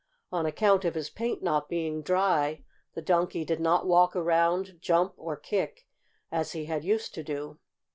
[0.31, 2.63] On account of his paint not being dry
[2.95, 5.85] the Donkey did not walk around, jump or kick
[6.31, 7.59] as he had used to do.